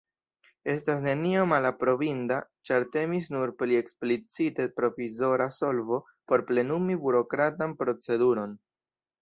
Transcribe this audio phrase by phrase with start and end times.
[0.71, 8.59] Estas nenio malaprobinda, ĉar temis nur pri eksplicite provizora solvo por plenumi burokratan proceduron.